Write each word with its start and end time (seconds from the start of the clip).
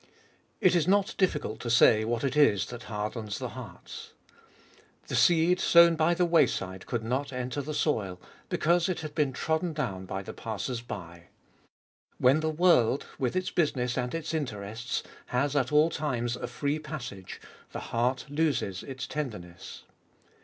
It 0.61 0.73
is 0.73 0.87
not 0.87 1.13
difficult 1.19 1.59
to 1.59 1.69
say 1.69 2.03
what 2.03 2.23
it 2.23 2.35
is 2.35 2.65
that 2.71 2.85
hardens 2.89 3.37
the 3.37 3.49
hearts. 3.49 4.13
The 5.05 5.15
seed 5.15 5.59
sown 5.59 5.95
by 5.95 6.15
the 6.15 6.25
wayside 6.25 6.87
could 6.87 7.03
not 7.03 7.31
enter 7.31 7.61
the 7.61 7.75
soil, 7.75 8.19
because 8.49 8.89
it 8.89 9.01
had 9.01 9.13
been 9.13 9.31
trodden 9.31 9.73
down 9.73 10.07
by 10.07 10.23
the 10.23 10.33
passers 10.33 10.81
by. 10.81 11.25
When 12.17 12.39
the 12.39 12.49
world, 12.49 13.05
with 13.19 13.35
its 13.35 13.51
business 13.51 13.95
and 13.95 14.15
its 14.15 14.33
interests, 14.33 15.03
has 15.27 15.55
at 15.55 15.71
all 15.71 15.91
times 15.91 16.35
a 16.35 16.47
free 16.47 16.79
passage, 16.79 17.39
the 17.71 17.79
heart 17.91 18.25
loses 18.27 18.81
its 18.81 19.05
tenderness. 19.05 19.83